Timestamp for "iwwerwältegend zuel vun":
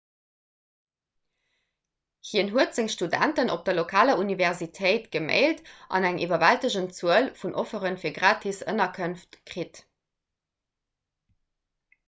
6.27-7.53